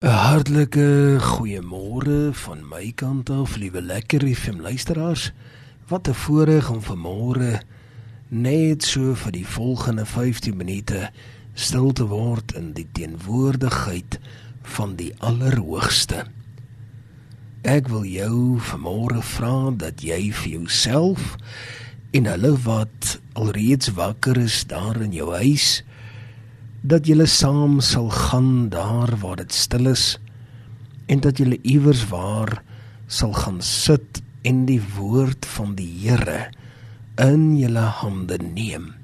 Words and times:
'n 0.00 0.08
Hartlike 0.08 1.16
goeiemôre 1.20 2.32
van 2.32 2.60
my 2.68 2.92
kant 2.96 3.30
af, 3.30 3.56
liewe 3.56 3.82
lekker 3.82 4.22
FM 4.34 4.60
luisteraars. 4.60 5.32
Wat 5.88 6.08
'n 6.08 6.14
voorreg 6.14 6.70
om 6.70 6.80
vanmôre 6.80 7.60
net 8.28 8.82
so 8.82 9.14
vir 9.14 9.32
die 9.32 9.46
volgende 9.46 10.06
15 10.06 10.56
minute 10.56 11.10
stil 11.52 11.92
te 11.92 12.06
word 12.06 12.52
in 12.52 12.72
die 12.72 12.86
teenwoordigheid 12.92 14.18
van 14.62 14.96
die 14.96 15.12
Allerhoogste. 15.18 16.24
Ek 17.62 17.88
wil 17.88 18.04
jou 18.04 18.56
vanmôre 18.58 19.20
vra 19.20 19.70
dat 19.76 20.00
jy 20.00 20.32
vir 20.32 20.52
jouself 20.52 21.36
en 22.10 22.24
hulle 22.24 22.56
wat 22.62 23.20
alreeds 23.32 23.92
wakker 23.92 24.36
is 24.36 24.64
daar 24.66 24.96
in 25.00 25.12
jou 25.12 25.34
huis 25.34 25.84
dat 26.80 27.04
julle 27.06 27.26
saam 27.28 27.80
sal 27.84 28.08
gaan 28.08 28.70
daar 28.72 29.12
waar 29.20 29.36
dit 29.36 29.52
stil 29.52 29.90
is 29.92 30.16
en 31.12 31.20
dat 31.20 31.36
julle 31.38 31.58
iewers 31.62 32.06
waar 32.08 32.62
sal 33.06 33.34
gaan 33.36 33.60
sit 33.60 34.22
en 34.42 34.64
die 34.64 34.80
woord 34.96 35.44
van 35.46 35.74
die 35.76 35.90
Here 36.00 36.48
in 37.20 37.58
julle 37.58 37.84
hande 38.00 38.38
neem. 38.40 38.94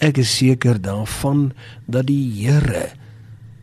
Ek 0.00 0.16
is 0.22 0.32
seker 0.32 0.80
daarvan 0.80 1.50
dat 1.84 2.08
die 2.08 2.24
Here 2.40 2.88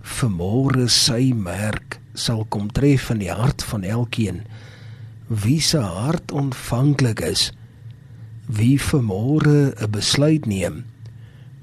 vermore 0.05 0.85
sy 0.94 1.31
merk 1.33 1.97
sal 2.13 2.45
kom 2.45 2.69
tref 2.69 3.09
in 3.09 3.23
die 3.23 3.33
hart 3.33 3.66
van 3.66 3.83
elkeen 3.88 4.44
wie 5.30 5.59
se 5.61 5.81
hart 5.81 6.31
ontvanklik 6.33 7.21
is 7.25 7.49
wie 8.45 8.77
vermore 8.81 9.73
'n 9.73 9.91
besluit 9.94 10.45
neem 10.45 10.85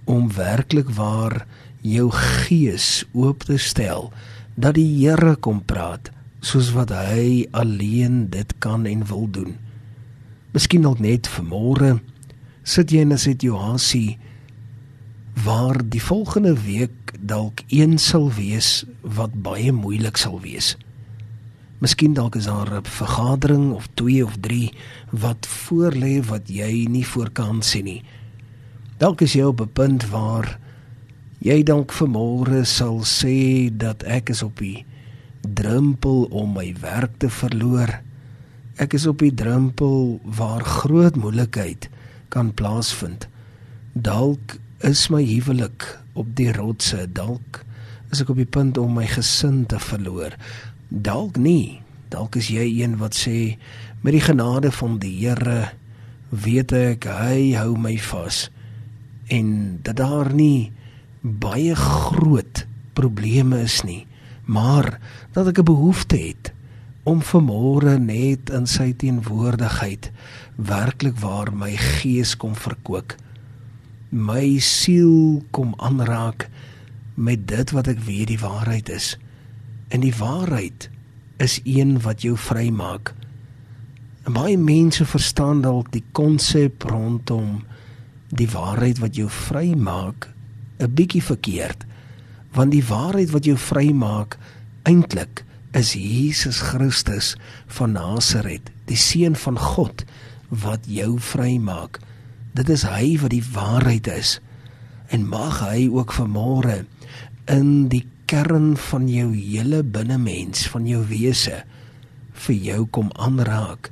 om 0.07 0.31
werklik 0.33 0.91
waar 0.97 1.45
jou 1.83 2.11
gees 2.11 3.05
oop 3.13 3.45
te 3.47 3.59
stel 3.59 4.13
dat 4.55 4.75
die 4.79 4.89
Here 4.89 5.37
kom 5.37 5.61
praat 5.67 6.11
soos 6.41 6.71
wat 6.75 6.93
hy 6.95 7.47
alleen 7.51 8.29
dit 8.31 8.55
kan 8.63 8.87
en 8.87 9.03
wil 9.07 9.27
doen. 9.31 9.57
Miskien 10.55 10.87
dalk 10.87 11.03
net 11.03 11.29
vanmôre 11.29 11.99
sit 12.63 12.91
jy 12.91 13.03
in 13.05 13.13
'n 13.13 13.19
situasie 13.19 14.19
waar 15.45 15.83
die 15.85 16.03
volgende 16.03 16.55
week 16.55 17.13
dalk 17.21 17.61
een 17.69 17.99
sal 17.99 18.31
wees 18.33 18.85
wat 19.03 19.43
baie 19.43 19.73
moeilik 19.73 20.17
sal 20.17 20.41
wees. 20.41 20.77
Miskien 21.79 22.15
dalk 22.15 22.37
is 22.37 22.47
daar 22.47 22.71
'n 22.81 22.85
vergadering 22.85 23.73
of 23.73 23.89
2 23.95 24.25
of 24.25 24.37
3 24.41 24.73
wat 25.11 25.47
voorlê 25.47 26.25
wat 26.25 26.49
jy 26.49 26.87
nie 26.89 27.07
voor 27.07 27.31
kan 27.31 27.63
sien 27.63 27.85
nie. 27.85 28.03
Dalk 28.97 29.21
is 29.21 29.35
jy 29.37 29.45
op 29.45 29.61
'n 29.61 29.73
punt 29.73 30.09
waar 30.09 30.59
jy 31.39 31.63
dalk 31.63 31.93
vanmôre 31.93 32.65
sal 32.65 33.05
sê 33.05 33.69
dat 33.69 34.03
ek 34.03 34.31
is 34.33 34.43
op 34.43 34.57
die 34.59 34.87
drempel 35.41 36.25
om 36.33 36.53
my 36.53 36.75
werk 36.81 37.11
te 37.19 37.29
verloor. 37.29 38.01
Ek 38.77 38.95
is 38.95 39.07
op 39.07 39.19
die 39.19 39.35
drempel 39.35 40.21
waar 40.25 40.65
groot 40.65 41.17
moeilikheid 41.17 41.89
kan 42.29 42.55
plaasvind. 42.55 43.29
Dalk 43.93 44.57
is 44.81 45.09
my 45.09 45.25
huwelik 45.25 46.01
op 46.13 46.27
die 46.35 46.53
rotse, 46.53 47.07
dalk 47.13 47.65
is 48.11 48.21
ek 48.21 48.29
op 48.29 48.37
die 48.37 48.49
punt 48.49 48.79
om 48.79 48.95
my 48.95 49.07
gesin 49.07 49.67
te 49.67 49.79
verloor. 49.79 50.33
Dalk 50.89 51.37
nie. 51.37 51.83
Dalk 52.09 52.37
is 52.37 52.49
jy 52.49 52.81
een 52.81 52.97
wat 52.97 53.15
sê 53.15 53.59
met 54.01 54.13
die 54.13 54.25
genade 54.25 54.73
van 54.73 54.99
die 54.99 55.19
Here 55.21 55.73
weet 56.31 56.73
ek 56.73 57.05
hy 57.05 57.53
hou 57.53 57.77
my 57.77 57.99
vas 57.99 58.49
en 59.27 59.79
dat 59.83 59.97
daar 59.97 60.33
nie 60.35 60.73
baie 61.21 61.75
groot 61.75 62.67
probleme 62.93 63.61
is 63.61 63.83
nie, 63.83 64.07
maar 64.45 64.99
dat 65.33 65.47
ek 65.47 65.59
'n 65.59 65.71
behoefte 65.73 66.17
het 66.17 66.53
om 67.03 67.23
vanmôre 67.23 67.99
net 67.99 68.51
in 68.51 68.67
sy 68.67 68.93
teenwoordigheid 68.93 70.11
werklik 70.57 71.19
waar 71.19 71.53
my 71.55 71.77
gees 71.77 72.37
kom 72.37 72.55
verkoop. 72.55 73.15
My 74.11 74.59
siel 74.59 75.43
kom 75.51 75.75
aanraak 75.77 76.49
met 77.15 77.47
dit 77.49 77.71
wat 77.71 77.87
ek 77.87 78.03
weet 78.07 78.27
die 78.27 78.41
waarheid 78.41 78.89
is. 78.89 79.19
En 79.89 80.01
die 80.01 80.15
waarheid 80.15 80.91
is 81.39 81.61
een 81.65 82.01
wat 82.03 82.23
jou 82.23 82.37
vrymaak. 82.37 83.15
En 84.27 84.35
baie 84.35 84.59
mense 84.59 85.07
verstaan 85.07 85.63
dalk 85.63 85.93
die 85.95 86.05
konsep 86.13 86.83
rondom 86.91 87.63
die 88.37 88.49
waarheid 88.53 89.01
wat 89.01 89.17
jou 89.17 89.29
vry 89.33 89.75
maak 89.75 90.29
'n 90.79 90.95
bietjie 90.95 91.23
verkeerd 91.23 91.85
want 92.53 92.73
die 92.73 92.85
waarheid 92.85 93.31
wat 93.31 93.45
jou 93.45 93.57
vry 93.57 93.93
maak 93.93 94.39
eintlik 94.85 95.45
is 95.73 95.93
Jesus 95.93 96.61
Christus 96.61 97.37
van 97.67 97.93
Nasaret 97.93 98.71
die 98.89 98.97
seun 98.97 99.37
van 99.37 99.59
God 99.59 100.05
wat 100.49 100.85
jou 100.87 101.19
vry 101.19 101.57
maak 101.59 102.01
dit 102.55 102.69
is 102.69 102.85
hy 102.89 103.17
wat 103.21 103.33
die 103.35 103.45
waarheid 103.53 104.07
is 104.09 104.39
en 105.13 105.29
mag 105.29 105.61
hy 105.61 105.89
ook 105.89 106.13
vanmôre 106.13 106.85
in 107.53 107.89
die 107.89 108.05
kern 108.27 108.75
van 108.77 109.09
jou 109.09 109.31
hele 109.35 109.83
binnemens 109.83 110.67
van 110.73 110.87
jou 110.87 111.03
wese 111.11 111.63
vir 112.47 112.57
jou 112.71 112.81
kom 112.91 113.13
aanraak 113.15 113.91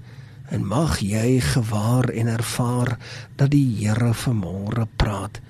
en 0.52 0.66
mag 0.66 0.98
jy 1.00 1.40
gewaar 1.40 2.08
en 2.12 2.26
ervaar 2.26 2.96
dat 3.36 3.50
die 3.54 3.66
Here 3.78 4.12
vanmôre 4.14 4.86
praat 4.96 5.40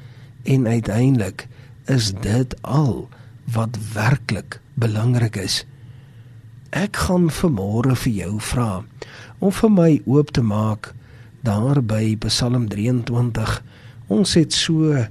en 0.45 0.67
uiteindelik 0.67 1.47
is 1.91 2.13
dit 2.21 2.63
al 2.63 3.09
wat 3.55 3.77
werklik 3.95 4.61
belangrik 4.75 5.37
is. 5.37 5.65
Ek 6.71 6.97
gaan 7.07 7.31
vanmôre 7.31 7.97
vir 8.05 8.13
jou 8.13 8.35
vra 8.41 8.85
om 9.39 9.53
vir 9.53 9.71
my 9.71 9.91
oop 10.07 10.33
te 10.35 10.43
maak 10.43 10.93
daar 11.45 11.83
by 11.85 12.17
Psalm 12.25 12.69
23. 12.73 13.61
Ons 14.09 14.35
het 14.39 14.53
so 14.53 15.05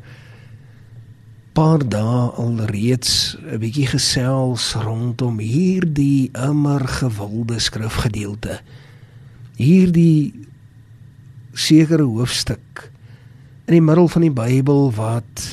paar 1.53 1.83
dae 1.85 2.21
al 2.41 2.65
reeds 2.71 3.38
'n 3.38 3.59
bietjie 3.61 3.88
gesels 3.88 4.73
rondom 4.73 5.38
hierdie 5.39 6.31
immer 6.33 6.81
gewilde 6.88 7.59
skrifgedeelte 7.59 8.61
hierdie 9.59 10.34
sekere 11.53 12.06
hoofstuk 12.09 12.88
in 13.68 13.78
die 13.78 13.84
middel 13.84 14.09
van 14.12 14.25
die 14.25 14.34
Bybel 14.34 14.90
wat 14.97 15.44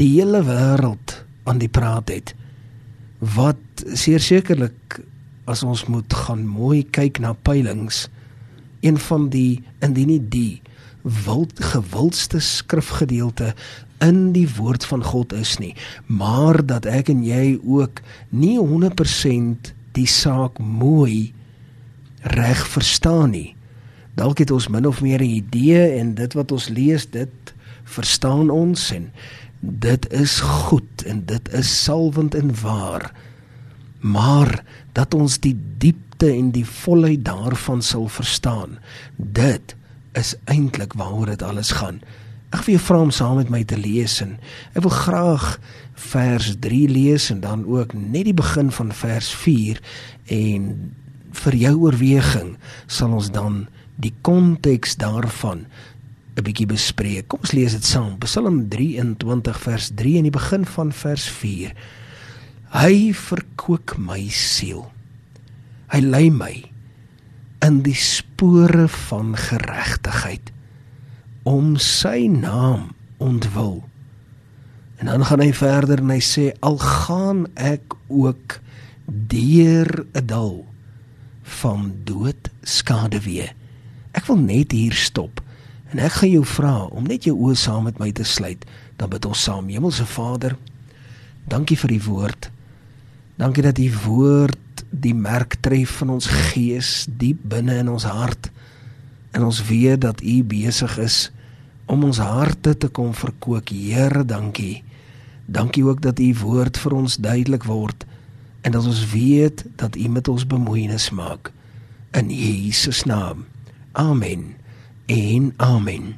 die 0.00 0.10
hele 0.16 0.42
wêreld 0.46 1.18
aan 1.48 1.60
die 1.62 1.70
praat 1.70 2.12
het 2.12 2.34
wat 3.18 3.84
sekerlik 3.98 5.00
as 5.48 5.62
ons 5.64 5.86
moet 5.88 6.12
gaan 6.26 6.46
mooi 6.48 6.84
kyk 6.94 7.20
na 7.24 7.34
peilings 7.46 8.06
een 8.80 8.98
van 9.08 9.28
die 9.32 9.60
indien 9.84 10.12
nie 10.12 10.22
die 10.32 10.60
wild 11.26 11.60
gewildste 11.72 12.40
skrifgedeelte 12.42 13.54
in 14.04 14.32
die 14.34 14.46
woord 14.58 14.84
van 14.86 15.02
God 15.04 15.32
is 15.32 15.56
nie 15.62 15.74
maar 16.06 16.60
dat 16.66 16.86
ek 16.86 17.10
en 17.12 17.24
jy 17.26 17.58
ook 17.64 18.02
nie 18.30 18.56
100% 18.58 19.72
die 19.98 20.06
saak 20.10 20.58
mooi 20.62 21.32
reg 22.34 22.66
verstaan 22.68 23.30
nie. 23.30 23.54
Dalk 24.18 24.38
het 24.42 24.50
ons 24.50 24.68
min 24.68 24.86
of 24.86 25.00
meer 25.00 25.20
'n 25.20 25.36
idee 25.42 25.98
en 25.98 26.14
dit 26.14 26.32
wat 26.34 26.52
ons 26.52 26.68
lees, 26.68 27.10
dit 27.10 27.54
verstaan 27.84 28.50
ons 28.50 28.90
en 28.90 29.12
dit 29.60 30.12
is 30.12 30.40
goed 30.40 31.02
en 31.06 31.24
dit 31.24 31.52
is 31.52 31.82
salwend 31.84 32.34
en 32.34 32.60
waar. 32.60 33.12
Maar 34.00 34.64
dat 34.92 35.14
ons 35.14 35.38
die 35.38 35.56
diepte 35.78 36.30
en 36.30 36.50
die 36.50 36.66
volheid 36.66 37.24
daarvan 37.24 37.82
sal 37.82 38.08
verstaan, 38.08 38.78
dit 39.16 39.74
is 40.12 40.34
eintlik 40.44 40.92
waaroor 40.92 41.26
dit 41.26 41.42
alles 41.42 41.70
gaan. 41.70 42.00
Ek 42.48 42.64
wil 42.64 42.78
jou 42.78 42.84
vra 42.84 43.00
om 43.04 43.10
saam 43.12 43.36
met 43.36 43.50
my 43.52 43.64
te 43.64 43.76
lees 43.76 44.20
en 44.24 44.38
ek 44.72 44.82
wil 44.86 44.94
graag 44.94 45.58
vers 45.98 46.54
3 46.64 46.88
lees 46.88 47.28
en 47.30 47.42
dan 47.44 47.66
ook 47.66 47.92
net 47.92 48.24
die 48.24 48.36
begin 48.36 48.70
van 48.72 48.92
vers 48.92 49.28
4 49.34 49.82
en 50.32 50.70
vir 51.32 51.54
jou 51.54 51.74
oorweging 51.88 52.56
sal 52.86 53.14
ons 53.16 53.30
dan 53.30 53.66
die 53.98 54.14
konteks 54.22 54.96
daarvan 54.96 55.66
'n 56.38 56.44
bietjie 56.46 56.68
bespreek. 56.70 57.28
Kom 57.28 57.40
ons 57.42 57.52
lees 57.52 57.72
dit 57.74 57.84
saam. 57.84 58.18
Psalm 58.22 58.68
23 58.70 59.58
vers 59.58 59.90
3 59.94 60.16
in 60.16 60.28
die 60.28 60.34
begin 60.34 60.64
van 60.64 60.92
vers 60.92 61.26
4. 61.28 61.74
Hy 62.70 63.12
verkoop 63.12 63.96
my 63.98 64.28
siel. 64.28 64.86
Hy 65.90 66.00
lei 66.00 66.30
my 66.30 66.62
in 67.64 67.82
die 67.82 67.96
spore 67.96 68.86
van 69.08 69.34
geregtigheid 69.36 70.52
om 71.48 71.76
sy 71.76 72.28
naam 72.30 72.92
ontwil. 73.18 73.82
En 74.98 75.06
dan 75.10 75.24
gaan 75.24 75.42
hy 75.42 75.52
verder 75.52 75.98
en 75.98 76.10
hy 76.10 76.22
sê 76.22 76.52
al 76.62 76.78
gaan 76.78 77.46
ek 77.56 77.96
ook 78.06 78.60
deur 79.08 80.06
'n 80.14 80.26
dal 80.26 80.66
van 81.48 81.92
dood 82.04 82.50
skade 82.62 83.20
weer. 83.24 83.54
Ek 84.12 84.26
wil 84.28 84.40
net 84.40 84.72
hier 84.76 84.96
stop 84.96 85.42
en 85.88 86.02
ek 86.04 86.20
gaan 86.20 86.32
jou 86.34 86.44
vra 86.44 86.74
om 86.92 87.06
net 87.08 87.24
jou 87.28 87.34
oë 87.36 87.56
saam 87.56 87.86
met 87.88 88.00
my 88.00 88.10
te 88.12 88.26
sluit. 88.28 88.64
Dan 89.00 89.08
bid 89.12 89.24
ons 89.24 89.42
saam. 89.42 89.70
Hemelse 89.72 90.04
Vader, 90.04 90.56
dankie 91.48 91.78
vir 91.80 91.94
die 91.94 92.02
woord. 92.04 92.50
Dankie 93.38 93.64
dat 93.64 93.78
u 93.78 93.88
woord 94.04 94.84
die 94.90 95.14
merk 95.14 95.58
tref 95.64 96.00
van 96.00 96.16
ons 96.16 96.26
gees 96.50 97.06
diep 97.08 97.40
binne 97.48 97.78
in 97.80 97.88
ons 97.92 98.04
hart. 98.08 98.50
En 99.32 99.46
ons 99.48 99.62
weet 99.68 100.02
dat 100.02 100.20
u 100.20 100.42
besig 100.44 100.98
is 100.98 101.28
om 101.88 102.04
ons 102.04 102.20
harte 102.20 102.74
te 102.76 102.90
kom 102.92 103.14
verkoop. 103.16 103.70
Here, 103.72 104.24
dankie. 104.24 104.82
Dankie 105.46 105.84
ook 105.86 106.02
dat 106.04 106.20
u 106.20 106.28
woord 106.42 106.76
vir 106.76 106.98
ons 106.98 107.16
duidelik 107.16 107.64
word 107.64 108.07
en 108.68 108.74
dat 108.76 108.86
ons 108.86 109.10
weet 109.10 109.64
dat 109.80 109.96
u 109.96 110.08
met 110.12 110.28
ons 110.28 110.44
bemoeienis 110.46 111.08
maak 111.10 111.52
in 112.12 112.28
Jesus 112.28 113.04
naam. 113.08 113.46
Amen. 113.92 114.56
En 115.06 115.52
amen. 115.56 116.16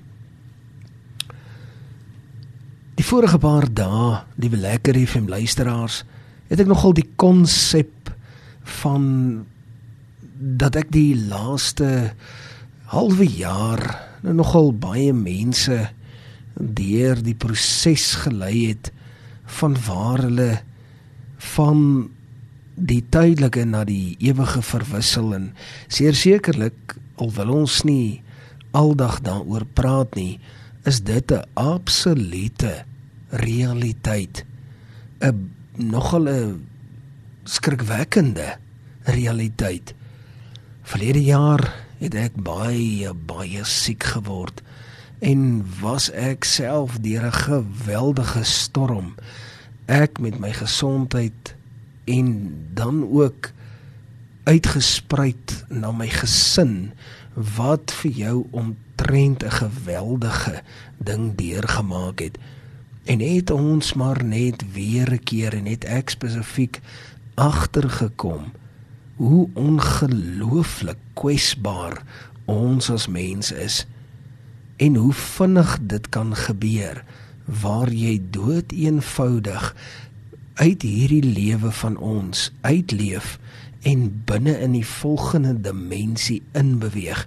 Die 2.99 3.07
vorige 3.07 3.39
paar 3.39 3.69
dae, 3.71 4.19
liewe 4.35 4.59
lekker 4.59 4.99
FM 4.99 5.31
luisteraars, 5.31 6.03
het 6.51 6.59
ek 6.59 6.67
nogal 6.67 6.99
die 6.99 7.07
konsep 7.15 8.11
van 8.83 9.07
dat 10.35 10.75
ek 10.83 10.91
die 10.91 11.15
laaste 11.15 12.11
halwe 12.91 13.31
jaar 13.31 13.85
nou 14.27 14.35
nogal 14.43 14.75
baie 14.75 15.15
mense 15.15 15.85
deur 16.59 17.23
die 17.23 17.39
proses 17.39 18.17
gelei 18.27 18.73
het 18.73 18.91
van 19.61 19.79
waar 19.87 20.27
hulle 20.27 20.55
van 21.55 22.11
die 22.81 23.03
tydelike 23.13 23.65
na 23.69 23.85
die 23.85 24.17
ewige 24.25 24.63
verwissel 24.65 25.35
en 25.37 25.51
seker 25.89 26.17
sekerlik 26.17 26.97
al 27.21 27.33
wil 27.37 27.53
ons 27.63 27.83
nie 27.85 28.23
aldag 28.73 29.21
daaroor 29.27 29.67
praat 29.77 30.15
nie 30.17 30.41
is 30.89 31.03
dit 31.05 31.33
'n 31.33 31.45
absolute 31.55 32.85
realiteit. 33.31 34.45
'n 35.21 35.51
nogal 35.77 36.29
'n 36.29 36.67
skrikwekkende 37.45 38.57
realiteit. 39.05 39.95
Verlede 40.83 41.23
jaar 41.25 41.75
het 41.99 42.15
ek 42.15 42.35
baie 42.35 43.13
baie 43.15 43.65
siek 43.65 44.03
geword 44.03 44.63
en 45.21 45.65
was 45.81 46.11
ek 46.11 46.45
self 46.45 46.99
deur 47.01 47.25
'n 47.27 47.33
geweldige 47.33 48.45
storm. 48.45 49.15
Ek 49.87 50.21
met 50.21 50.39
my 50.39 50.53
gesondheid 50.53 51.55
en 52.11 52.29
dan 52.75 53.03
ook 53.07 53.51
uitgespruit 54.51 55.65
na 55.69 55.93
my 55.95 56.09
gesin 56.11 56.93
wat 57.57 57.93
vir 58.03 58.11
jou 58.11 58.37
omtrent 58.51 59.45
'n 59.45 59.51
geweldige 59.63 60.63
ding 60.99 61.35
deurgemaak 61.37 62.19
het. 62.19 62.39
En 63.05 63.21
het 63.21 63.51
ons 63.51 63.95
maar 63.95 64.25
net 64.25 64.73
weer 64.73 65.13
'n 65.13 65.25
keer 65.25 65.55
en 65.55 65.65
net 65.65 65.85
ek 65.85 66.11
spesifiek 66.11 66.81
agtergekom 67.35 68.53
hoe 69.17 69.49
ongelooflik 69.53 70.99
kwesbaar 71.13 72.03
ons 72.45 72.91
as 72.91 73.07
mens 73.07 73.53
is 73.53 73.87
en 74.77 74.95
hoe 74.95 75.13
vinnig 75.13 75.79
dit 75.83 76.09
kan 76.09 76.37
gebeur 76.37 77.05
waar 77.45 77.93
jy 77.93 78.21
dood 78.31 78.73
eenvoudig 78.73 79.75
uit 80.61 80.83
hierdie 80.85 81.25
lewe 81.25 81.73
van 81.73 81.97
ons 81.97 82.51
uitleef 82.61 83.39
en 83.89 84.09
binne 84.29 84.53
in 84.61 84.75
die 84.77 84.87
volgende 84.87 85.55
dimensie 85.65 86.43
inbeweeg. 86.53 87.23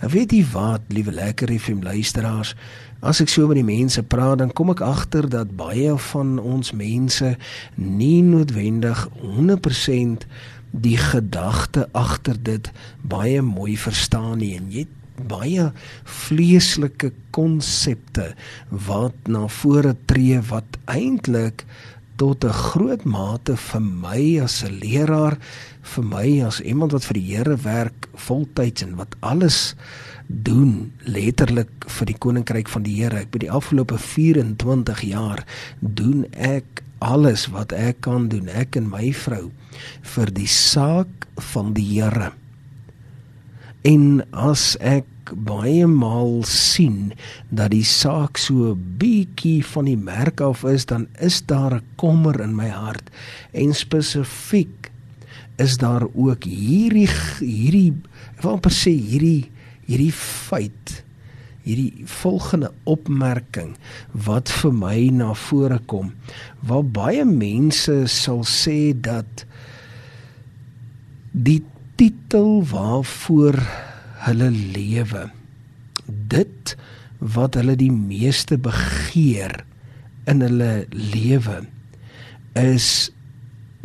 Ek 0.00 0.14
weet 0.14 0.32
jy 0.32 0.44
wat, 0.54 0.86
liewe 0.88 1.12
lekker 1.12 1.52
FM 1.52 1.82
luisteraars, 1.84 2.54
as 3.04 3.20
ek 3.20 3.28
so 3.28 3.44
met 3.48 3.60
die 3.60 3.66
mense 3.66 4.00
praat, 4.00 4.40
dan 4.40 4.54
kom 4.56 4.72
ek 4.72 4.80
agter 4.84 5.28
dat 5.28 5.52
baie 5.58 5.92
van 6.08 6.38
ons 6.40 6.72
mense 6.72 7.34
nie 7.76 8.22
noodwendig 8.24 9.04
100% 9.20 10.24
die 10.70 10.96
gedagte 10.96 11.88
agter 11.92 12.40
dit 12.40 12.72
baie 13.02 13.42
mooi 13.44 13.76
verstaan 13.76 14.38
nie 14.40 14.54
en 14.56 14.72
jy 14.72 14.86
baie 15.28 15.66
vleeslike 16.08 17.10
konsepte 17.36 18.30
wat 18.88 19.28
na 19.28 19.46
vore 19.60 19.92
tree 20.08 20.40
wat 20.48 20.78
eintlik 20.88 21.66
tot 22.20 22.44
'n 22.44 22.52
groot 22.52 23.04
mate 23.04 23.56
vir 23.56 23.80
my 23.80 24.40
as 24.44 24.62
'n 24.62 24.78
leraar, 24.82 25.38
vir 25.82 26.04
my 26.04 26.42
as 26.44 26.60
iemand 26.60 26.92
wat 26.92 27.04
vir 27.04 27.14
die 27.14 27.28
Here 27.32 27.56
werk 27.56 28.08
voltyds 28.14 28.82
en 28.82 28.96
wat 28.96 29.16
alles 29.20 29.74
doen 30.28 30.92
letterlik 31.04 31.70
vir 31.86 32.06
die 32.06 32.18
koninkryk 32.18 32.68
van 32.68 32.82
die 32.82 32.96
Here. 33.00 33.16
Ek 33.20 33.30
by 33.30 33.38
die 33.38 33.50
afgelope 33.50 33.98
24 33.98 35.00
jaar 35.00 35.44
doen 35.80 36.26
ek 36.32 36.82
alles 36.98 37.48
wat 37.48 37.72
ek 37.72 38.02
kan 38.02 38.28
doen, 38.28 38.48
ek 38.48 38.76
en 38.76 38.90
my 38.90 39.12
vrou 39.12 39.50
vir 40.02 40.26
die 40.26 40.46
saak 40.46 41.26
van 41.54 41.72
die 41.72 41.88
Here. 41.96 42.32
En 43.82 44.20
as 44.36 44.74
ek 44.84 45.06
baie 45.32 45.86
maal 45.86 46.42
sien 46.48 47.12
dat 47.48 47.70
die 47.72 47.86
saak 47.86 48.36
so 48.40 48.74
bietjie 48.76 49.62
van 49.64 49.88
die 49.88 49.96
merk 49.96 50.42
af 50.44 50.64
is, 50.68 50.84
dan 50.90 51.06
is 51.20 51.40
daar 51.46 51.74
'n 51.80 51.86
kommer 51.96 52.40
in 52.40 52.56
my 52.56 52.68
hart. 52.68 53.10
En 53.52 53.74
spesifiek 53.74 54.90
is 55.60 55.76
daar 55.76 56.06
ook 56.14 56.44
hierdie 56.44 57.08
hierdie 57.40 57.92
ek 58.36 58.42
wil 58.42 58.56
amper 58.56 58.72
sê 58.72 58.92
hierdie 58.96 59.50
hierdie 59.88 60.12
feit 60.16 61.02
hierdie 61.66 62.06
volgende 62.08 62.70
opmerking 62.88 63.74
wat 64.26 64.52
vir 64.60 64.72
my 64.72 64.96
na 65.12 65.34
vore 65.36 65.80
kom 65.92 66.14
waar 66.64 66.86
baie 67.00 67.26
mense 67.28 67.96
sal 68.08 68.40
sê 68.48 68.78
dat 69.08 69.44
die 71.32 71.60
titel 72.00 72.62
waarvoor 72.64 73.58
hulle 74.24 74.48
lewe. 74.50 75.26
Dit 76.32 76.72
wat 77.18 77.58
hulle 77.58 77.74
die 77.76 77.92
meeste 77.92 78.56
begeer 78.56 79.52
in 80.30 80.40
hulle 80.40 80.86
lewe 80.88 81.58
is 82.56 83.10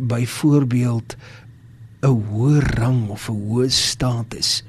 byvoorbeeld 0.00 1.16
'n 2.00 2.16
hoë 2.30 2.64
rang 2.78 3.02
of 3.12 3.28
'n 3.28 3.36
hoë 3.36 3.68
status 3.68 4.64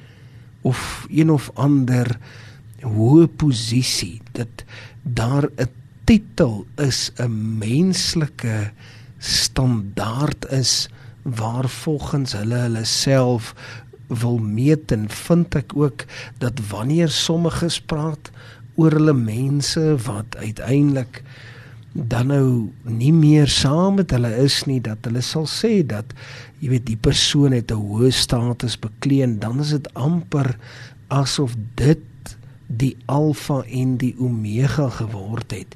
of 0.61 1.07
een 1.07 1.31
of 1.31 1.47
ander 1.55 2.19
hoë 2.83 3.31
posisie 3.31 4.19
dat 4.35 4.67
daar 5.03 5.47
'n 5.55 5.71
titel 6.03 6.67
is 6.75 7.11
'n 7.15 7.31
menslike 7.63 8.71
standaard 9.19 10.51
is 10.51 10.89
waar 11.27 11.67
volgens 11.69 12.33
hulle 12.37 12.63
hulle 12.67 12.85
self 12.87 13.51
wil 14.07 14.37
meet 14.39 14.91
en 14.95 15.09
vind 15.11 15.59
ek 15.59 15.75
ook 15.75 16.05
dat 16.39 16.61
wanneer 16.71 17.11
sommiges 17.11 17.81
praat 17.83 18.31
oor 18.79 18.95
hulle 18.95 19.15
mense 19.17 19.83
wat 20.07 20.37
uiteindelik 20.39 21.23
dan 21.91 22.29
nou 22.29 22.47
nie 22.83 23.13
meer 23.13 23.49
saam 23.49 23.97
met 23.99 24.11
hulle 24.13 24.31
is 24.43 24.63
nie 24.69 24.79
dat 24.85 25.07
hulle 25.09 25.23
sal 25.25 25.47
sê 25.49 25.81
dat 25.83 26.13
jy 26.61 26.69
weet 26.75 26.85
die 26.87 26.99
persoon 27.09 27.55
het 27.57 27.71
'n 27.71 27.81
hoë 27.81 28.11
status 28.13 28.77
bekleen 28.79 29.39
dan 29.39 29.59
is 29.59 29.73
dit 29.75 29.93
amper 29.93 30.55
asof 31.07 31.55
dit 31.75 32.03
die 32.67 32.95
alfa 33.05 33.63
en 33.63 33.95
die 33.97 34.13
omega 34.19 34.89
geword 34.99 35.51
het. 35.55 35.75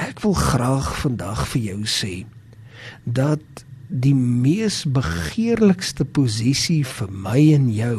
Ek 0.00 0.20
wil 0.24 0.34
graag 0.34 0.88
vandag 1.04 1.44
vir 1.52 1.62
jou 1.62 1.80
sê 1.86 2.14
dat 3.04 3.63
die 3.88 4.14
mees 4.14 4.84
begeerlikste 4.84 6.04
posisie 6.04 6.84
vir 6.84 7.10
my 7.10 7.40
en 7.54 7.68
jou 7.72 7.98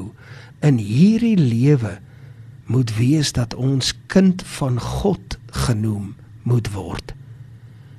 in 0.65 0.79
hierdie 0.81 1.37
lewe 1.37 1.97
moet 2.65 2.95
wees 2.97 3.31
dat 3.37 3.53
ons 3.53 3.93
kind 4.09 4.41
van 4.57 4.79
God 4.81 5.37
genoem 5.65 6.15
moet 6.43 6.71
word. 6.73 7.13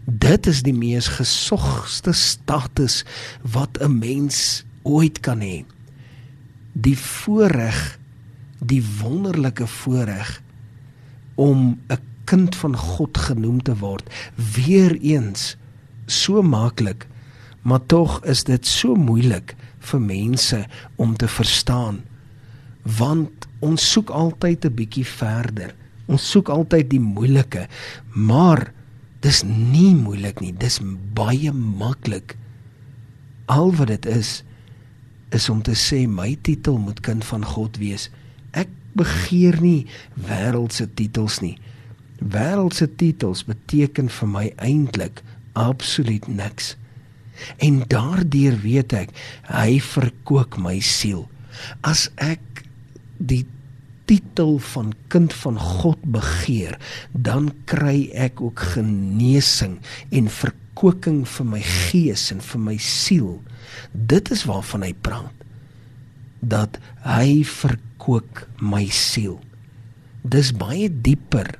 Dit 0.06 0.46
is 0.46 0.62
die 0.66 0.74
mees 0.74 1.08
gesogste 1.18 2.12
status 2.14 3.04
wat 3.42 3.78
'n 3.82 3.98
mens 3.98 4.64
ooit 4.82 5.20
kan 5.20 5.40
hê. 5.40 5.64
Die 6.72 6.98
voorreg, 6.98 7.98
die 8.58 8.82
wonderlike 9.00 9.66
voorreg 9.66 10.42
om 11.34 11.78
'n 11.88 11.98
kind 12.24 12.54
van 12.54 12.76
God 12.76 13.18
genoem 13.18 13.62
te 13.62 13.76
word, 13.78 14.10
weer 14.36 14.94
eens 15.00 15.56
so 16.06 16.42
maklik 16.42 17.06
maar 17.66 17.86
tog 17.86 18.20
is 18.24 18.44
dit 18.46 18.66
so 18.66 18.94
moeilik 18.94 19.56
vir 19.90 20.02
mense 20.02 20.58
om 21.02 21.16
te 21.18 21.28
verstaan 21.28 22.04
want 22.98 23.48
ons 23.66 23.82
soek 23.92 24.12
altyd 24.14 24.64
'n 24.64 24.74
bietjie 24.78 25.06
verder. 25.06 25.74
Ons 26.06 26.30
soek 26.30 26.48
altyd 26.48 26.90
die 26.90 27.02
moeilike 27.02 27.66
maar 28.14 28.72
dis 29.20 29.42
nie 29.42 29.94
moeilik 29.94 30.40
nie. 30.40 30.52
Dis 30.52 30.78
baie 31.14 31.52
maklik. 31.52 32.36
Al 33.46 33.74
wat 33.74 33.88
dit 33.88 34.06
is 34.06 34.42
is 35.30 35.48
om 35.48 35.62
te 35.62 35.74
sê 35.74 36.06
my 36.06 36.38
titel 36.42 36.78
moet 36.78 37.00
kind 37.00 37.24
van 37.24 37.44
God 37.44 37.76
wees. 37.76 38.10
Ek 38.52 38.68
begeer 38.92 39.60
nie 39.60 39.86
wêreldse 40.14 40.86
titels 40.94 41.40
nie. 41.40 41.58
Wêreldse 42.22 42.86
titels 42.96 43.44
beteken 43.44 44.08
vir 44.08 44.28
my 44.28 44.52
eintlik 44.56 45.22
absoluut 45.52 46.28
niks 46.28 46.76
En 47.62 47.82
daardeur 47.88 48.56
weet 48.62 48.94
ek 49.04 49.12
hy 49.50 49.78
verkoop 49.82 50.58
my 50.60 50.78
siel. 50.84 51.26
As 51.86 52.08
ek 52.22 52.64
die 53.16 53.44
titel 54.06 54.58
van 54.72 54.92
kind 55.10 55.34
van 55.34 55.58
God 55.58 56.02
begeer, 56.14 56.76
dan 57.12 57.50
kry 57.66 58.08
ek 58.14 58.40
ook 58.40 58.62
genesing 58.76 59.78
en 60.14 60.30
verkoeking 60.30 61.24
vir 61.26 61.48
my 61.56 61.62
gees 61.64 62.28
en 62.34 62.42
vir 62.44 62.62
my 62.68 62.76
siel. 62.82 63.40
Dit 63.92 64.30
is 64.34 64.46
waarvan 64.46 64.86
hy 64.86 64.92
praat. 64.94 65.34
Dat 66.40 66.78
hy 67.02 67.42
verkoop 67.48 68.44
my 68.62 68.84
siel. 68.92 69.40
Dis 70.22 70.52
baie 70.54 70.86
dieper 70.90 71.56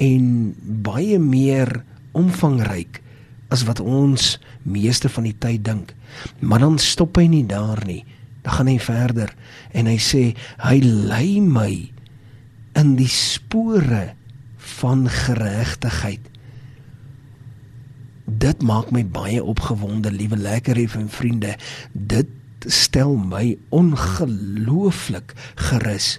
en 0.00 0.54
baie 0.84 1.18
meer 1.20 1.82
omvangryk 2.16 3.02
as 3.48 3.64
wat 3.68 3.80
ons 3.80 4.36
meeste 4.66 5.08
van 5.12 5.28
die 5.28 5.36
tyd 5.38 5.64
dink. 5.66 5.94
Maar 6.40 6.64
dan 6.64 6.78
stop 6.82 7.18
hy 7.20 7.26
nie 7.30 7.46
daar 7.46 7.82
nie. 7.86 8.02
Dan 8.42 8.58
gaan 8.58 8.70
hy 8.70 8.78
verder 8.82 9.34
en 9.76 9.90
hy 9.90 9.98
sê 10.02 10.22
hy 10.62 10.78
lei 10.82 11.40
my 11.42 11.70
in 12.76 12.94
die 12.98 13.10
spore 13.10 14.14
van 14.78 15.06
geregtigheid. 15.10 16.22
Dit 18.26 18.62
maak 18.66 18.90
my 18.90 19.04
baie 19.06 19.42
opgewonde, 19.42 20.10
liewe 20.12 20.36
lekker 20.36 20.78
en 20.98 21.08
vriende. 21.08 21.54
Dit 21.92 22.30
stel 22.66 23.14
my 23.16 23.54
ongelooflik 23.74 25.34
gerus. 25.68 26.16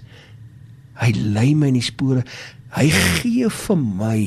Hy 0.98 1.12
lei 1.14 1.52
my 1.54 1.68
in 1.70 1.78
die 1.78 1.84
spore 1.84 2.24
Hy 2.76 2.88
gee 2.92 3.48
vir 3.48 3.78
my 3.80 4.18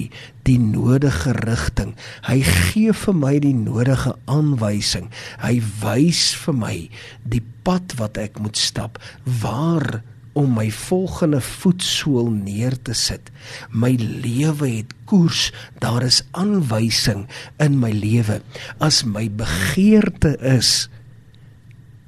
die 0.48 0.58
nodige 0.58 1.36
rigting. 1.44 1.94
Hy 2.26 2.40
gee 2.42 2.94
vir 2.94 3.18
my 3.18 3.36
die 3.44 3.54
nodige 3.54 4.16
aanwysing. 4.26 5.12
Hy 5.44 5.60
wys 5.84 6.32
vir 6.42 6.58
my 6.58 6.76
die 7.22 7.44
pad 7.66 7.94
wat 8.00 8.18
ek 8.18 8.42
moet 8.42 8.58
stap, 8.58 8.98
waar 9.24 10.02
om 10.34 10.56
my 10.56 10.70
volgende 10.72 11.42
voetsool 11.44 12.32
neer 12.32 12.78
te 12.82 12.96
sit. 12.98 13.30
My 13.70 13.92
lewe 14.00 14.70
het 14.80 14.96
koers. 15.06 15.50
Daar 15.84 16.06
is 16.08 16.24
aanwysing 16.32 17.28
in 17.60 17.78
my 17.84 17.92
lewe. 17.92 18.40
As 18.80 19.04
my 19.04 19.28
begeerte 19.30 20.38
is 20.40 20.88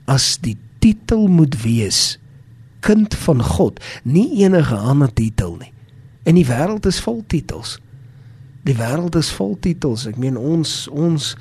as 0.09 0.35
die 0.43 0.57
titel 0.83 1.29
moet 1.31 1.61
wees 1.63 2.17
kind 2.83 3.13
van 3.15 3.39
God, 3.39 3.77
nie 4.03 4.43
enige 4.43 4.75
ander 4.75 5.11
titel 5.15 5.55
nie. 5.61 5.72
En 6.23 6.35
die 6.35 6.47
wêreld 6.47 6.85
is 6.85 7.01
vol 7.03 7.23
titels. 7.27 7.79
Die 8.63 8.75
wêreld 8.75 9.15
is 9.19 9.31
vol 9.35 9.57
titels. 9.59 10.07
Ek 10.07 10.17
meen 10.17 10.37
ons 10.39 10.87
ons 10.87 11.33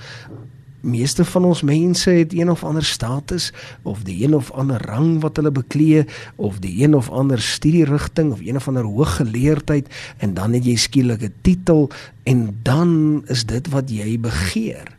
meeste 0.83 1.25
van 1.25 1.45
ons 1.47 1.63
mense 1.63 2.11
het 2.11 2.33
een 2.35 2.51
of 2.51 2.65
ander 2.65 2.85
status 2.85 3.53
of 3.83 4.03
die 4.03 4.25
een 4.25 4.35
of 4.35 4.51
ander 4.51 4.83
rang 4.83 5.21
wat 5.23 5.39
hulle 5.39 5.53
beklee 5.55 6.05
of 6.37 6.59
die 6.59 6.83
een 6.83 6.95
of 6.99 7.11
ander 7.11 7.41
studierigting 7.43 8.33
of 8.33 8.41
een 8.43 8.59
of 8.59 8.69
ander 8.69 8.85
hooggeleerdheid 8.85 9.87
en 10.19 10.35
dan 10.35 10.53
het 10.59 10.67
jy 10.67 10.77
skielik 10.77 11.23
'n 11.23 11.35
titel 11.43 11.91
en 12.23 12.59
dan 12.63 13.23
is 13.27 13.47
dit 13.47 13.69
wat 13.69 13.91
jy 13.91 14.19
begeer 14.19 14.91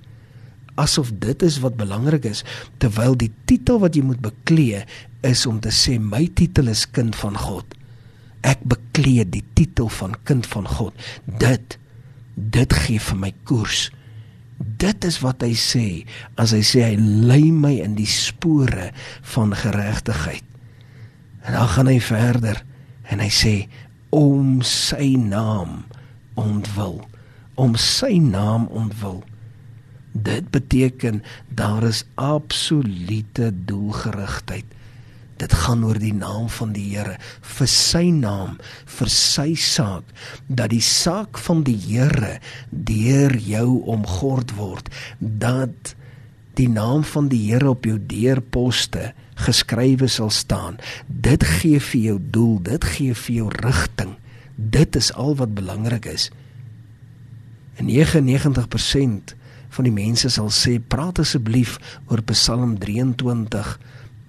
asof 0.75 1.11
dit 1.19 1.41
is 1.41 1.59
wat 1.59 1.75
belangrik 1.75 2.25
is 2.25 2.43
terwyl 2.77 3.17
die 3.17 3.31
titel 3.45 3.79
wat 3.79 3.95
jy 3.95 4.01
moet 4.01 4.21
beklee 4.21 4.85
is 5.21 5.45
om 5.45 5.59
te 5.59 5.69
sê 5.69 5.99
my 5.99 6.29
titel 6.33 6.67
is 6.67 6.89
kind 6.91 7.15
van 7.15 7.37
God 7.37 7.65
ek 8.43 8.63
bekleed 8.67 9.31
die 9.33 9.45
titel 9.57 9.89
van 9.89 10.15
kind 10.27 10.47
van 10.51 10.67
God. 10.67 10.93
Dit 11.25 11.77
dit 12.33 12.73
gee 12.85 12.99
vir 12.99 13.19
my 13.19 13.31
koers. 13.47 13.87
Dit 14.57 15.05
is 15.05 15.19
wat 15.23 15.43
hy 15.45 15.53
sê 15.57 15.85
as 16.39 16.53
hy 16.55 16.61
sê 16.65 16.85
hy 16.87 16.95
lei 16.97 17.51
my 17.51 17.75
in 17.83 17.97
die 17.97 18.09
spore 18.09 18.91
van 19.35 19.53
geregtigheid. 19.57 20.45
En 21.43 21.57
dan 21.57 21.69
gaan 21.75 21.91
hy 21.91 21.99
verder 22.03 22.63
en 23.11 23.21
hy 23.21 23.29
sê 23.33 23.55
om 24.13 24.61
sy 24.65 25.13
naam 25.19 25.83
ontwil, 26.39 27.01
om 27.59 27.75
sy 27.79 28.17
naam 28.21 28.67
ontwil. 28.71 29.21
Dit 30.13 30.51
beteken 30.53 31.23
daar 31.49 31.83
is 31.89 32.03
absolute 32.21 33.49
doelgerigtheid. 33.65 34.65
Dit 35.41 35.53
gaan 35.63 35.83
oor 35.85 35.97
die 35.99 36.13
naam 36.13 36.49
van 36.49 36.73
die 36.75 36.85
Here, 36.93 37.17
vir 37.57 37.69
sy 37.69 38.05
naam, 38.13 38.59
vir 38.85 39.09
sy 39.09 39.53
saak, 39.59 40.05
dat 40.47 40.71
die 40.73 40.83
saak 40.83 41.39
van 41.41 41.63
die 41.67 41.77
Here 41.77 42.37
deur 42.69 43.33
jou 43.37 43.81
omgord 43.95 44.53
word, 44.59 44.89
dat 45.19 45.95
die 46.59 46.69
naam 46.69 47.03
van 47.03 47.31
die 47.33 47.41
Here 47.47 47.71
op 47.73 47.87
jou 47.89 47.97
deurposte 47.97 49.11
geskrywe 49.41 50.07
sal 50.07 50.29
staan. 50.29 50.77
Dit 51.07 51.43
gee 51.59 51.79
vir 51.81 52.01
jou 52.01 52.17
doel, 52.21 52.59
dit 52.69 52.89
gee 52.95 53.17
vir 53.17 53.35
jou 53.35 53.49
rigting. 53.63 54.15
Dit 54.55 54.95
is 54.95 55.09
al 55.17 55.35
wat 55.39 55.55
belangrik 55.57 56.05
is. 56.05 56.29
En 57.81 57.89
99% 57.89 59.33
van 59.73 59.87
die 59.87 59.93
mense 59.93 60.29
sal 60.29 60.51
sê, 60.53 60.77
praat 60.77 61.23
asseblief 61.23 61.79
oor 62.05 62.21
Psalm 62.29 62.77
23 62.77 63.73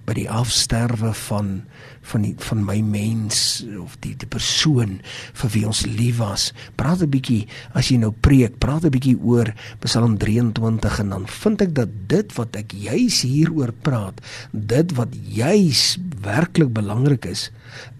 by 0.05 0.13
die 0.17 0.29
afsterwe 0.29 1.13
van 1.27 1.63
van 2.05 2.21
die 2.21 2.35
van 2.37 2.61
my 2.61 2.77
mens 2.85 3.65
of 3.81 3.95
die 4.03 4.13
die 4.13 4.29
persoon 4.29 4.99
vir 5.33 5.51
wie 5.55 5.63
ons 5.65 5.81
lief 5.89 6.19
was. 6.21 6.51
Praat 6.77 7.01
'n 7.01 7.09
bietjie 7.09 7.47
as 7.73 7.89
jy 7.89 7.97
nou 7.97 8.11
preek, 8.11 8.59
praat 8.59 8.85
'n 8.85 8.93
bietjie 8.93 9.17
oor 9.17 9.53
Psalm 9.81 10.17
23 10.17 10.99
en 10.99 11.09
dan 11.09 11.27
vind 11.27 11.61
ek 11.61 11.73
dat 11.73 11.89
dit 12.07 12.35
wat 12.37 12.55
ek 12.55 12.71
juis 12.71 13.21
hieroor 13.21 13.73
praat, 13.81 14.21
dit 14.53 14.93
wat 14.93 15.09
juis 15.33 15.97
werklik 16.21 16.73
belangrik 16.73 17.25
is, 17.25 17.49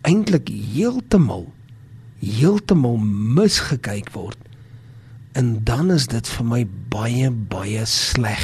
eintlik 0.04 0.50
heeltemal 0.50 1.52
heeltemal 2.22 2.98
misgekyk 2.98 4.10
word 4.14 4.38
En 5.36 5.64
dan 5.68 5.92
is 5.92 6.08
dit 6.08 6.28
vir 6.32 6.46
my 6.48 6.62
baie 6.94 7.28
baie 7.52 7.82
sleg 7.92 8.44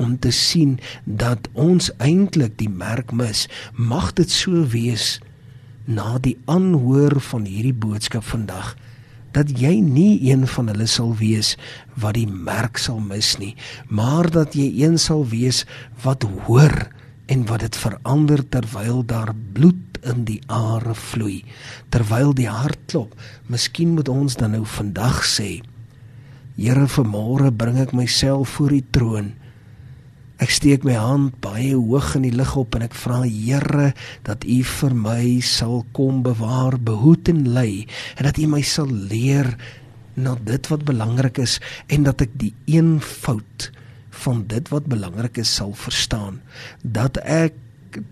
om 0.00 0.14
te 0.16 0.30
sien 0.32 0.78
dat 1.04 1.50
ons 1.52 1.90
eintlik 2.00 2.54
die 2.56 2.70
merk 2.72 3.12
mis. 3.12 3.44
Mag 3.76 4.14
dit 4.16 4.32
so 4.32 4.62
wees 4.72 5.18
na 5.84 6.16
die 6.24 6.38
aanhoor 6.48 7.18
van 7.20 7.44
hierdie 7.44 7.76
boodskap 7.76 8.24
vandag 8.24 8.72
dat 9.36 9.52
jy 9.60 9.74
nie 9.80 10.20
een 10.28 10.46
van 10.54 10.68
hulle 10.72 10.86
sal 10.88 11.12
wees 11.20 11.54
wat 12.00 12.16
die 12.16 12.28
merk 12.28 12.80
sal 12.80 13.00
mis 13.00 13.34
nie, 13.40 13.54
maar 13.88 14.28
dat 14.32 14.56
jy 14.56 14.68
een 14.82 14.98
sal 15.00 15.24
wees 15.28 15.62
wat 16.04 16.24
hoor 16.44 16.74
en 17.32 17.44
wat 17.48 17.64
dit 17.64 17.76
verander 17.80 18.44
terwyl 18.52 19.00
daar 19.08 19.32
bloed 19.56 20.00
in 20.04 20.24
die 20.28 20.40
are 20.52 20.96
vloei, 20.96 21.44
terwyl 21.88 22.32
die 22.36 22.48
hart 22.48 22.80
klop. 22.92 23.16
Miskien 23.48 23.94
moet 23.96 24.08
ons 24.12 24.36
dan 24.36 24.56
nou 24.56 24.64
vandag 24.68 25.22
sê 25.24 25.60
Here, 26.52 26.84
vanmôre 26.84 27.48
bring 27.56 27.78
ek 27.80 27.94
myself 27.96 28.58
voor 28.58 28.74
U 28.76 28.80
troon. 28.92 29.30
Ek 30.42 30.50
steek 30.52 30.82
my 30.84 30.98
hand 30.98 31.38
baie 31.40 31.72
hoog 31.72 32.16
in 32.18 32.26
die 32.26 32.34
lug 32.34 32.52
op 32.60 32.76
en 32.76 32.84
ek 32.84 32.96
vra 32.98 33.22
Here 33.24 33.92
dat 34.26 34.44
U 34.44 34.58
vir 34.68 34.96
my 34.96 35.40
sal 35.46 35.80
kom 35.96 36.20
bewaar, 36.26 36.76
behoed 36.76 37.30
en 37.32 37.46
lei 37.54 37.86
en 38.18 38.28
dat 38.28 38.40
U 38.42 38.50
my 38.52 38.60
sal 38.66 38.90
leer 38.90 39.54
na 40.18 40.34
dit 40.44 40.68
wat 40.68 40.84
belangrik 40.84 41.40
is 41.40 41.56
en 41.88 42.04
dat 42.04 42.20
ek 42.26 42.36
die 42.36 42.52
eenvoud 42.68 43.70
van 44.22 44.44
dit 44.50 44.68
wat 44.68 44.90
belangrik 44.92 45.40
is 45.40 45.54
sal 45.56 45.72
verstaan. 45.72 46.42
Dat 46.84 47.16
ek 47.24 47.56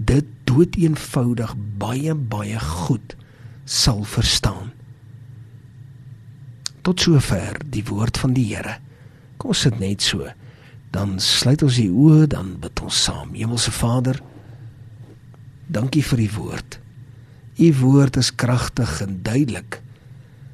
dit 0.00 0.24
doeteenvoudig 0.48 1.52
baie 1.80 2.16
baie 2.16 2.60
goed 2.60 3.16
sal 3.68 4.00
verstaan. 4.08 4.72
Tot 6.82 7.00
sover 7.00 7.58
die 7.64 7.84
woord 7.84 8.18
van 8.18 8.32
die 8.36 8.46
Here. 8.54 8.78
Kom 9.36 9.52
sit 9.56 9.78
net 9.80 10.02
so. 10.02 10.28
Dan 10.90 11.18
sluit 11.20 11.62
ons 11.62 11.76
die 11.76 11.90
oë, 11.90 12.26
dan 12.32 12.56
bid 12.60 12.80
ons 12.82 13.04
saam. 13.04 13.34
Hemelse 13.36 13.72
Vader, 13.74 14.20
dankie 15.68 16.02
vir 16.02 16.24
u 16.24 16.28
woord. 16.38 16.80
U 17.60 17.68
woord 17.82 18.16
is 18.16 18.32
kragtig 18.34 19.00
en 19.04 19.20
duidelik. 19.22 19.80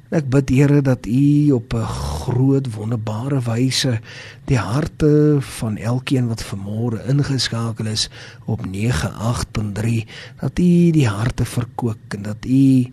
Ek 0.07 0.27
bid 0.31 0.51
Here 0.55 0.81
dat 0.81 1.07
u 1.07 1.51
op 1.51 1.73
'n 1.73 1.83
groot 1.83 2.67
wonderbare 2.75 3.41
wyse 3.43 3.99
die 4.45 4.57
harte 4.57 5.37
van 5.39 5.77
elkeen 5.77 6.27
wat 6.27 6.43
vanmôre 6.43 7.03
ingeskakel 7.07 7.85
is 7.85 8.09
op 8.45 8.61
98.3 8.65 10.07
dat 10.39 10.59
u 10.59 10.91
die 10.91 11.07
harte 11.07 11.45
verkoop 11.45 12.13
en 12.15 12.21
dat 12.21 12.45
u 12.45 12.91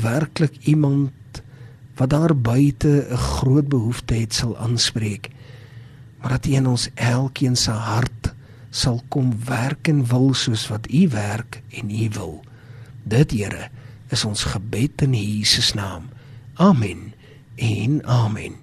werklik 0.00 0.56
iemand 0.64 1.10
wat 1.94 2.10
daar 2.10 2.36
buite 2.36 3.06
'n 3.10 3.16
groot 3.16 3.68
behoefte 3.68 4.14
het 4.14 4.34
sal 4.34 4.58
aanspreek 4.58 5.30
maar 6.24 6.32
dat 6.32 6.46
U 6.46 6.52
in 6.52 6.66
ons 6.66 6.88
elkeen 6.94 7.56
se 7.56 7.70
hart 7.70 8.34
sal 8.70 9.02
kom 9.08 9.34
werk 9.44 9.88
en 9.88 10.06
wil 10.08 10.32
soos 10.34 10.64
wat 10.72 10.88
U 10.90 11.08
werk 11.08 11.62
en 11.68 11.90
U 11.90 12.08
wil. 12.16 12.40
Dit 13.02 13.30
Here 13.36 13.68
is 14.08 14.24
ons 14.24 14.48
gebed 14.54 15.02
in 15.04 15.12
Jesus 15.12 15.74
naam. 15.76 16.08
Amen 16.54 17.12
en 17.54 18.00
amen 18.06 18.56